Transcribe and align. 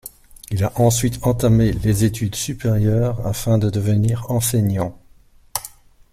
Il 0.49 0.63
a 0.63 0.73
ensuite 0.81 1.19
entamé 1.27 1.73
les 1.73 2.05
études 2.05 2.33
supérieures 2.33 3.23
afin 3.27 3.59
de 3.59 3.69
devenir 3.69 4.31
enseignant. 4.31 4.99